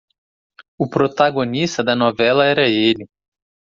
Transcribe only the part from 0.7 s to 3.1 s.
O protagonista da novela era ele.